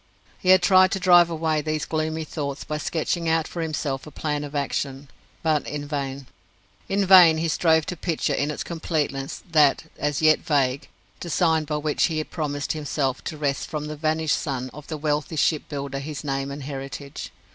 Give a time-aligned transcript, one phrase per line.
[0.39, 4.09] He had tried to drive away these gloomy thoughts by sketching out for himself a
[4.09, 5.09] plan of action
[5.43, 6.25] but in vain.
[6.89, 10.87] In vain he strove to picture in its completeness that as yet vague
[11.19, 15.35] design by which he promised himself to wrest from the vanished son of the wealthy
[15.35, 17.31] ship builder his name and heritage.